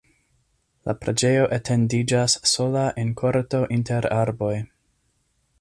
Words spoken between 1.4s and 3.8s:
etendiĝas sola en korto